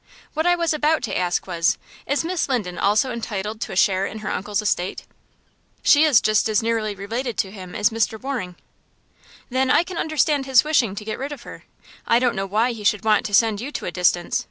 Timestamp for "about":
0.73-1.03